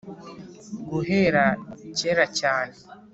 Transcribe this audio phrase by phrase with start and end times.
[0.89, 1.45] guhera
[1.97, 2.73] cyera cyane